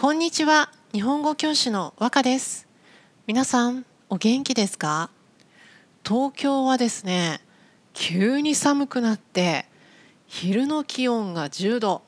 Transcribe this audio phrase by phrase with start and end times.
[0.00, 0.70] こんにちは。
[0.94, 2.66] 日本語教師の和歌です。
[3.26, 5.10] 皆さんお元気ですか？
[6.02, 7.42] 東京はですね
[7.92, 9.66] 急に寒くなって
[10.26, 12.02] 昼の気温が10度。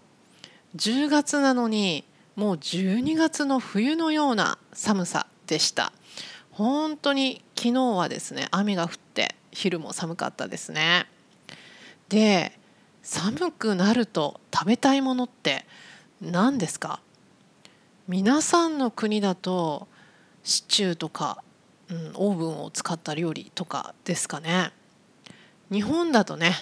[0.75, 5.93] 10月なのにもう12月の冬のような寒さでした。
[6.51, 11.05] 本当に昨日はですね雨が降って昼も寒かったですね。
[12.09, 12.59] で
[13.03, 15.67] 寒くなると食べたいものって
[16.23, 17.02] 何ですか？
[18.09, 19.87] 皆さんの国だと
[20.43, 21.43] シチューとか、
[21.89, 24.73] うん、オーブンを使った料理とかですかね
[25.71, 26.53] 日本だとね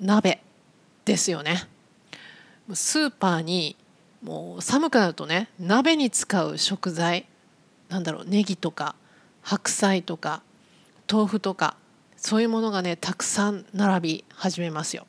[0.00, 0.42] 鍋
[1.04, 1.68] ですよね
[2.72, 3.76] スーパーに
[4.22, 7.26] もう寒くなるとね鍋に使う食材
[7.88, 8.96] なんだろうネギとか
[9.42, 10.42] 白菜とか
[11.10, 11.76] 豆腐とか
[12.16, 15.06] そういうものがねたくさん並び始めますよ。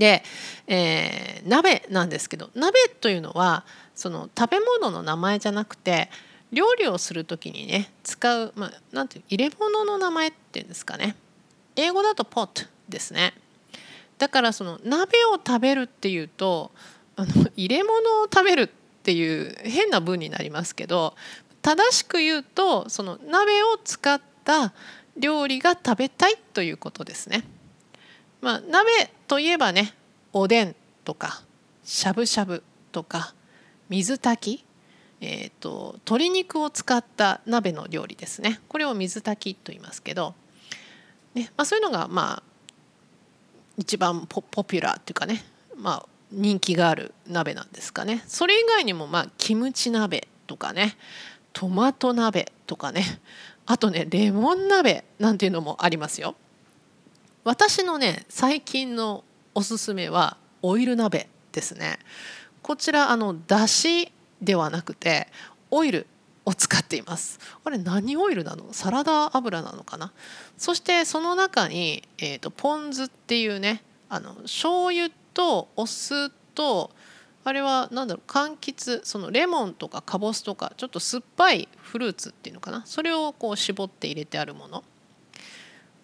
[0.00, 0.24] で、
[0.66, 3.64] えー、鍋なんですけど鍋というのは
[3.94, 6.08] その食べ物の名前じゃなくて
[6.52, 11.16] 料理をする時にね使う、まあ、なんていう入れ物の名前っていうんですかね
[11.76, 13.34] 英語だとポットですね
[14.16, 16.72] だからその鍋を食べるっていうと
[17.16, 18.68] あの入れ物を食べるっ
[19.02, 21.14] ていう変な文になりますけど
[21.60, 24.72] 正しく言うとその鍋を使った
[25.18, 27.44] 料理が食べたいということですね。
[28.40, 29.94] まあ、鍋といえばね
[30.32, 30.74] おでん
[31.04, 31.42] とか
[31.84, 33.34] しゃぶしゃぶとか
[33.88, 34.64] 水炊き、
[35.20, 38.60] えーと、鶏肉を使った鍋の料理ですね。
[38.68, 40.34] これを水炊きと言いますけど、
[41.34, 42.42] ねまあ、そういうのがまあ
[43.76, 45.44] 一番ポポピュラーっていうかね、
[45.76, 48.22] まあ、人気がある鍋なんですかね。
[48.26, 50.96] それ以外にもまあキムチ鍋とかね
[51.52, 53.04] トマト鍋とかね
[53.66, 56.36] あとねレモン鍋なんていうのもありますよ。
[57.42, 59.24] 私のね最近の
[59.54, 61.98] おすすめはオイル鍋ですね。
[62.62, 64.12] こちらあのだし
[64.42, 65.26] ではなくて
[65.70, 66.06] オイル
[66.44, 67.38] を使っています。
[67.64, 68.66] あれ何オイルなの？
[68.72, 70.12] サラダ油なのかな？
[70.58, 76.90] そしてその中に、えーと、ポン酢っていうねあの醤油とお酢と
[77.42, 82.82] あれは何だろう柑橘そのレモンとかかぼすとかちょっと酸っぱいフルーツっていうのかな？
[82.84, 84.84] それをこう絞って入れてあるもの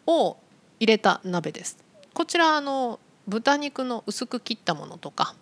[0.06, 0.38] を
[0.80, 1.78] 入れた鍋です。
[2.14, 5.34] こちらあの豚肉の薄く切ったものとか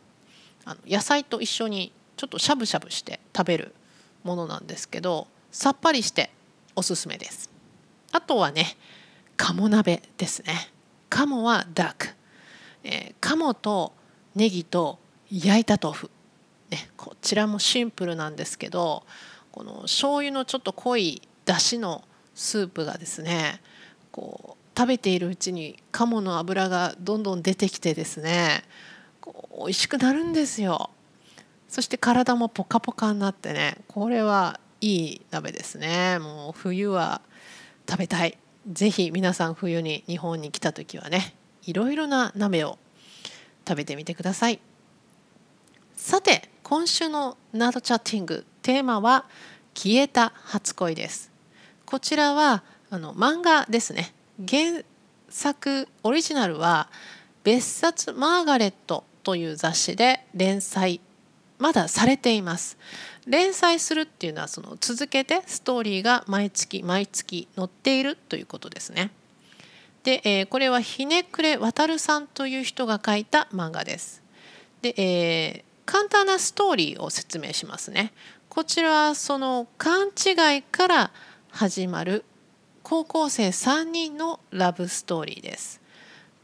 [0.65, 3.75] あの野菜と一緒にちょっとしゃぶしゃぶして食べる
[4.23, 6.31] ものなんですけどさっぱりして
[6.75, 7.51] おすすめです。
[8.13, 8.77] あとはね
[9.37, 10.71] 鴨鍋ですね。
[11.11, 12.09] 鴨はダーク、
[12.83, 13.93] えー、鴨と
[14.35, 14.99] ネギと
[15.31, 16.11] 焼いた豆腐、
[16.71, 19.05] ね、こちらもシンプルなんですけど
[19.53, 22.03] この醤油のちょっと濃いだしの
[22.35, 23.61] スープがですね
[24.11, 28.63] こう食べているうちに鴨の脂がどんどん出てきてですね
[29.59, 30.91] 美味しくなるんですよ。
[31.69, 36.19] そして体もポカポカになってねこれはいい鍋ですね。
[36.19, 37.21] もう冬は
[37.89, 38.39] 食べたい。
[38.71, 42.79] 是非皆さん冬に日本に来た時はねいろいろな鍋を
[43.67, 44.61] 食べてみてください。
[45.97, 49.27] さて今週のナードチャッティングテーマは
[49.75, 51.31] 消えた初恋です。
[51.87, 54.15] こちらはあの漫画ですね。
[54.39, 54.83] 原
[55.29, 56.89] 作オリジナルは
[57.45, 61.01] 別冊マーガレットという雑誌で連載
[61.59, 62.77] まだされています。
[63.27, 69.11] 連載するっていうのはその続けてストーリーが毎月毎月載っているということですね。
[70.03, 74.23] で、えー、これはひねくれわたるさんという人が書いた漫画です。
[74.83, 78.13] で、えー、簡単なストーリーを説明しますね。
[78.49, 81.11] こちらはその勘違いから
[81.51, 82.25] 始まる
[82.85, 85.81] 高校生3人のラブストーリーです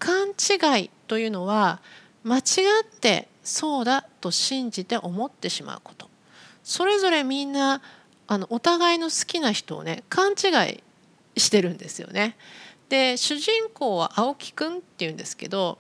[0.01, 1.81] 勘違いというのは
[2.25, 2.43] 間違っ
[3.01, 6.09] てそうだと信じて思ってしまうこと
[6.65, 7.83] それぞれみんな
[8.27, 12.37] あのお互いの好きな人をね勘違いしてるんですよね。
[12.89, 15.79] で主人公は青木くんっていうんですけど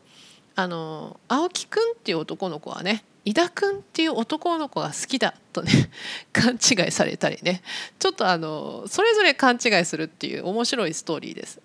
[0.55, 5.91] あの青木くんっていう男の子はね井田くんっていう男の子が好きだとね
[6.33, 7.63] 勘違いされたりね
[7.99, 11.61] ちょっとあのそれぞれ勘違いするっていう面白いストーリーです。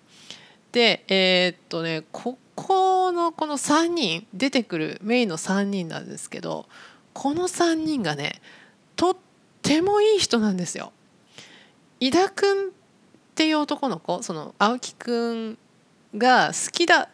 [0.72, 6.66] でえー、っとねここのこの3人出てくるメインの3人なんですけど
[7.12, 8.40] この3人がね
[8.94, 9.16] とっ
[9.62, 10.92] てもいい人なんですよ。
[12.00, 12.70] 井田君っ
[13.34, 15.58] ていう男の子その青木くん
[16.16, 17.08] が好きだ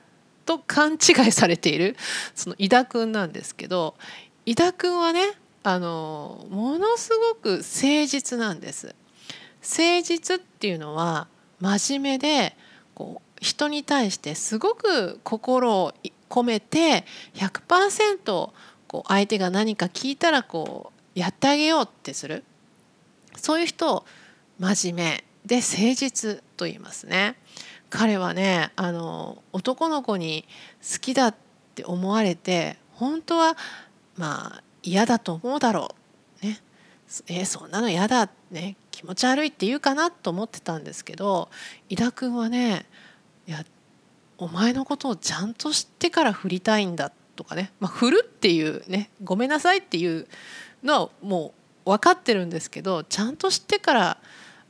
[0.45, 1.97] と勘違いされている
[2.35, 3.95] その井田君なんですけど
[4.45, 5.21] 井田君はね
[5.63, 8.95] あのものすごく誠実なんです。
[9.61, 11.29] 誠実っていうのは
[11.61, 12.57] 真面目で
[12.95, 15.95] こう人に対してすごく心を
[16.29, 17.05] 込めて
[17.35, 18.51] 100%
[18.89, 22.43] こう相手が何か聞いたらこうやってあげようってする
[23.37, 24.05] そういう人を
[24.59, 27.37] 真面目で誠実と言いますね。
[27.91, 30.47] 彼はねあの男の子に
[30.81, 31.35] 好きだっ
[31.75, 33.57] て思われて本当は
[34.17, 35.95] まあ嫌だと思うだろ
[36.43, 36.47] う。
[36.47, 36.61] ね。
[37.27, 38.31] えー、そんなの嫌だ。
[38.51, 38.77] ね。
[39.03, 41.49] 気持ち悪いって言うかなと思ってたんですけど
[41.89, 42.87] 井田君はね
[43.49, 43.65] いや
[44.39, 50.29] お前のことをちゃんと知ってから振りたいんだとかね、まあ、振るっていうねごめんなさいっていう
[50.85, 51.53] のはも
[51.85, 54.19] う分かってるんですけどちゃんと知ってから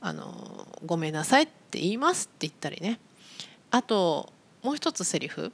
[0.01, 2.99] あのごめんなさいって言いますって言ったりね。
[3.69, 5.51] あともう一つセリフ。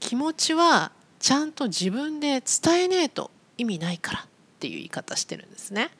[0.00, 0.92] 気持ちは
[1.22, 4.22] ちゃんと自分で伝えねえと意味ないからっ
[4.58, 5.90] ていう言い方してるんですね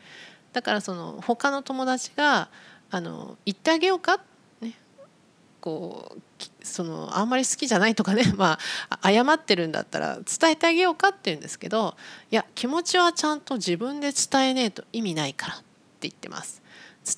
[0.52, 2.48] だからその他の友達が
[2.90, 4.20] あの言ってあげようか？
[4.60, 4.74] ね
[5.60, 6.20] こう
[6.66, 8.58] そのあんまり好きじゃないとかね、 ま
[8.90, 11.96] あ、謝ってるんだったら伝えてあげようかって言うんですけど
[12.30, 15.64] いや気持ちはちゃんと自分で伝えねえと意味ないからって
[16.08, 16.60] 言ってます。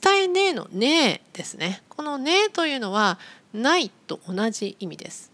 [0.03, 1.83] 伝えねえのねえですね。
[1.89, 3.19] このねえというのは
[3.55, 5.33] ないと同じ意味です。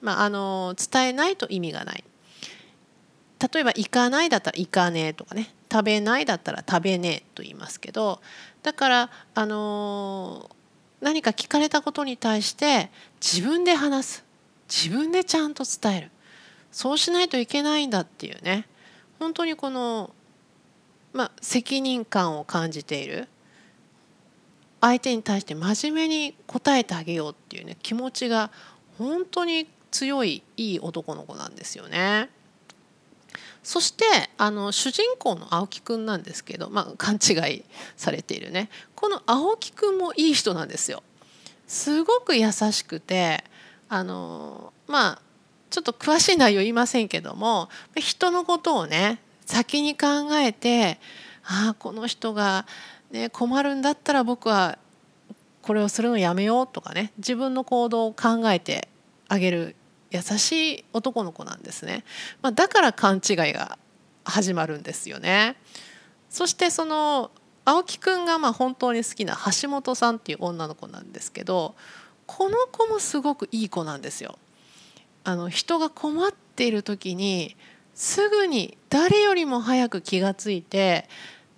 [0.00, 2.04] まあ、あの伝えないと意味がない。
[3.52, 5.54] 例えば行かないだったら行かねえとかね。
[5.70, 8.22] 食べないだったら食べねえと言いますけど
[8.62, 10.50] だからあの
[11.02, 12.90] 何か聞かれたことに対して
[13.20, 14.24] 自分で話す。
[14.68, 16.10] 自分でちゃんと伝える。
[16.72, 18.66] そうしないといけないんだっていうね。
[19.18, 20.10] 本当にこの、
[21.12, 23.28] まあ、責任感を感じている。
[24.80, 28.50] 相手に対して真面目に答えてあげようっていうね気持ちが
[28.96, 32.30] 本当に強いいい男の子なんですよね。
[33.62, 34.04] そして
[34.38, 37.64] あの主人公の青木くんなんですけど、まあ、勘違い
[37.96, 41.02] されているねこの青木くんもいい人なんですよ。
[41.66, 43.44] すごく優しくて
[43.88, 45.22] あのまあ
[45.70, 50.06] ちょっと詳しい内容言いませんけども人のことをね先に考
[50.36, 50.98] えて
[51.44, 52.66] ああこの人が、
[53.10, 54.78] ね、困るんだったら僕は
[55.62, 58.88] これをするのやめようとかね自分の行動を考えて
[59.28, 59.76] あげる
[60.10, 62.04] 優しい男の子なんですね、
[62.42, 63.78] まあ、だから勘違いが
[64.24, 65.56] 始まるんですよね。
[66.30, 67.30] そしてその
[67.64, 71.74] 青木くんがまあ本当に好きな橋本さんっていう女の子なんですけど
[72.26, 74.38] この子もすごくいい子なんですよ。
[75.24, 77.56] あの人が困っている時に
[77.94, 81.08] すぐに誰よりも早く気が付いて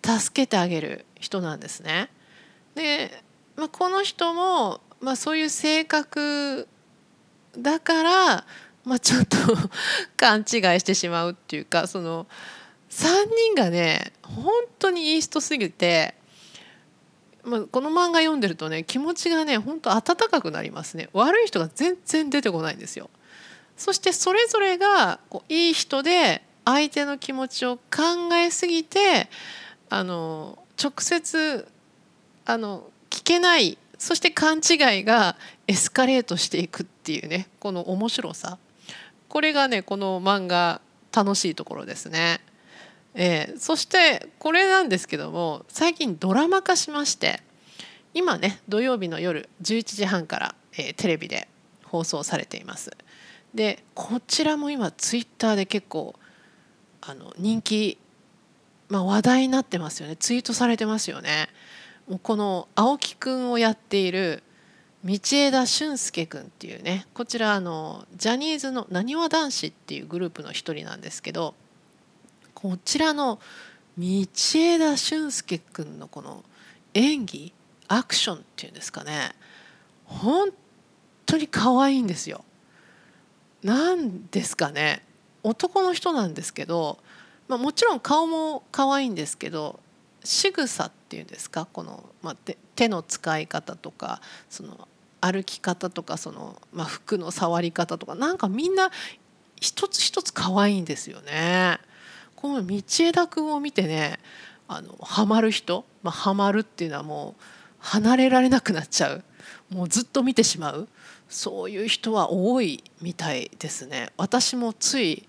[0.03, 2.11] 助けてあげる人なんですね。
[2.75, 3.23] で、
[3.57, 6.67] まあ、この人も、まあ、そういう性格
[7.59, 8.45] だから、
[8.85, 9.37] まあ、ちょっと
[10.17, 10.47] 勘違い
[10.81, 12.27] してしまうっていうかその
[12.91, 16.15] 3人がね本当にいい人すぎて、
[17.45, 21.09] まあ、この漫画読んでるとね気持ちがね本当温かくなりますね。
[21.13, 23.11] 悪い人が全然出てこないんですよ。
[23.77, 29.31] そしてそれぞれがこういい人で相手の気持ちを考えすぎて
[29.89, 31.67] あの直接
[32.45, 33.79] あの聞けない。
[33.99, 35.37] そして勘違いが
[35.67, 38.59] エスカレートしていくっっていうねこの面白さ
[39.29, 40.81] これがねこの漫画
[41.13, 42.41] 楽しいところですね。
[43.15, 47.43] えー、そしてこれなんですけども最近ドラマ化しまして
[48.15, 51.49] 今ね土曜日の夜11時半から、えー、テレビで
[51.83, 52.93] 放送されています。
[53.53, 56.15] でこちらも今ツイッターで結構
[57.01, 57.99] あの人気、
[58.89, 61.49] まあ、話題になってますよねツイートされてますよね。
[62.09, 64.45] もうこの青木くんをやっている
[65.05, 71.55] 道枝俊介君っていうねこちらあのジャニーズのなにわ男子っていうグループの一人なんですけど
[72.55, 73.41] こちらの
[73.97, 76.45] 道枝俊介君のこの
[76.93, 77.53] 演技
[77.89, 79.33] アクションっていうんですかね
[80.05, 80.51] 本
[81.25, 82.45] 当に可愛いんですよ。
[83.63, 85.05] なんですかね
[85.43, 86.99] 男の人なんですけど、
[87.47, 89.81] まあ、もちろん顔も可愛いんですけど
[90.25, 92.37] 仕草っていうんですかこの、まあ、
[92.75, 94.89] 手の使い方とかその
[95.21, 98.91] 歩き方とかその、まあ、服の触り方とかなんかみんな
[99.61, 101.79] 一つ一つ可愛いんですよね。
[102.37, 104.19] この道枝君を見てね
[104.67, 107.43] あのハマる人、まあ、ハマるっていうのはもう
[107.81, 109.25] 離れられなくなっちゃう
[109.69, 110.89] もうずっと見てしまう
[111.29, 114.11] そういう人は多いみたいですね。
[114.17, 115.29] 私もつい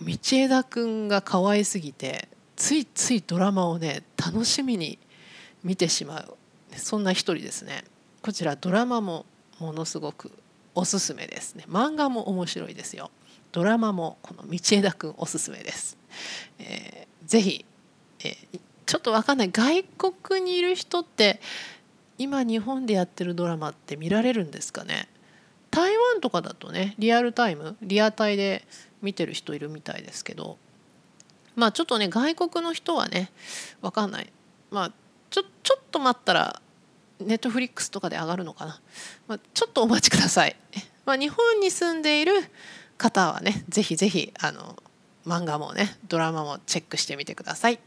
[0.00, 4.98] 道枝君が可愛すぎてついついドラマをね楽しみに
[5.62, 6.36] 見てしまう
[6.76, 7.84] そんな一人ですね
[8.28, 9.24] こちらドラマも
[9.58, 10.30] ものすごく
[10.74, 11.64] おすすめですね。
[11.66, 13.10] 漫画も面白いですよ。
[13.52, 15.96] ドラマもこの道枝くんおすすめです、
[16.58, 17.64] えー、ぜひ、
[18.22, 19.50] えー、ちょっとわかんない。
[19.50, 21.40] 外国にいる人って
[22.18, 25.08] 今日本でやってるドラマって見られるんですかね？
[25.70, 28.62] 台湾とかだとねリアルタイムリアタイで
[29.00, 30.58] 見てる人いるみたいですけど。
[31.56, 33.30] まあちょっとね外国の人はね
[33.80, 34.30] わかんない。
[34.70, 34.92] まあ
[35.30, 36.60] ちょちょっと待ったら
[37.20, 38.80] ネットフリックスとかで上がるのかな、
[39.26, 40.56] まあ、ちょっとお待ちください、
[41.04, 42.32] まあ、日本に住んでいる
[42.96, 44.76] 方はねぜひぜひあの
[45.26, 47.78] 漫画もねドラマもチェックしてみてください。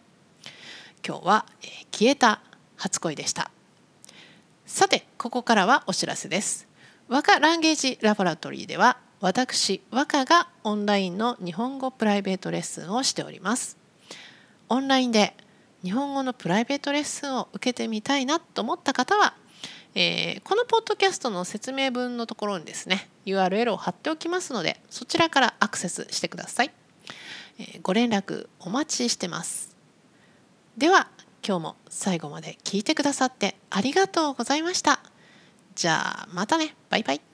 [1.05, 2.41] 今日は、えー、消えた
[2.77, 3.49] 初恋でした。
[4.67, 6.67] さてここからはお知らせです。
[7.07, 13.77] 和歌ランゲージラボラトリーでは私和歌がオンラインの日本語プライベートレッスンをしております。
[14.69, 15.35] オンラインで
[15.83, 19.33] 日本語のプライベートレッスンを受けてみたいなと思った方は、
[19.95, 26.71] えー、このポッドキャストの説明文のところにですね URL を貼っておきますのでそちらからアクセスしてください、
[27.59, 29.75] えー、ご連絡お待ちしてます。
[30.77, 31.09] では
[31.45, 35.01] 今日も最後まで聞いてくださってありがとうございました。
[35.75, 36.75] じゃあまたね。
[36.89, 37.30] バイバイ。